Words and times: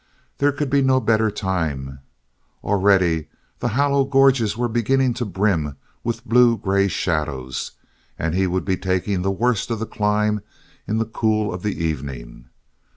There 0.39 0.51
could 0.51 0.71
be 0.71 0.81
no 0.81 0.99
better 0.99 1.29
time. 1.29 1.99
Already 2.63 3.27
the 3.59 3.67
hollow 3.67 4.03
gorges 4.03 4.57
were 4.57 4.67
beginning 4.67 5.13
to 5.13 5.25
brim 5.25 5.75
with 6.03 6.25
blue 6.25 6.57
grey 6.57 6.87
shadows 6.87 7.73
and 8.17 8.33
he 8.33 8.47
would 8.47 8.65
be 8.65 8.77
taking 8.77 9.21
the 9.21 9.29
worst 9.29 9.69
of 9.69 9.77
the 9.77 9.85
climb 9.85 10.41
in 10.87 10.97
the 10.97 11.05
cool 11.05 11.53
of 11.53 11.61
the 11.61 11.83
evening. 11.85 12.45